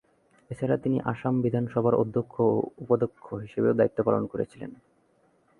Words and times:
এছাড়া, 0.49 0.75
তিনি 0.77 0.97
আসাম 1.05 1.35
বিধানসভার 1.41 1.93
অধ্যক্ষ 1.93 2.35
ও 2.47 2.55
উপাধ্যক্ষ 2.77 3.25
হিসেবেও 3.43 3.77
দায়িত্ব 3.79 3.99
পালন 4.03 4.23
করেছিলেন। 4.27 4.71